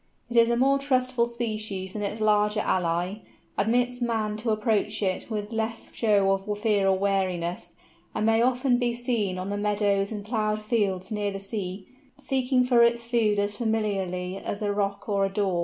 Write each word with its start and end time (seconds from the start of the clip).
It 0.31 0.35
is 0.35 0.49
a 0.49 0.57
more 0.57 0.79
trustful 0.79 1.27
species 1.27 1.93
than 1.93 2.01
its 2.01 2.19
larger 2.19 2.61
ally, 2.61 3.17
admits 3.55 4.01
man 4.01 4.35
to 4.37 4.49
approach 4.49 5.03
it 5.03 5.29
with 5.29 5.53
less 5.53 5.93
show 5.93 6.31
of 6.31 6.57
fear 6.59 6.87
or 6.87 6.97
wariness, 6.97 7.75
and 8.15 8.25
may 8.25 8.41
often 8.41 8.79
be 8.79 8.95
seen 8.95 9.37
on 9.37 9.51
the 9.51 9.57
meadows 9.57 10.11
and 10.11 10.25
ploughed 10.25 10.63
fields 10.63 11.11
near 11.11 11.29
the 11.29 11.39
sea, 11.39 11.85
seeking 12.17 12.63
for 12.63 12.81
its 12.81 13.05
food 13.05 13.37
as 13.37 13.55
familiarly 13.57 14.37
as 14.37 14.63
a 14.63 14.73
Rook 14.73 15.07
or 15.07 15.23
a 15.23 15.29
Daw. 15.29 15.59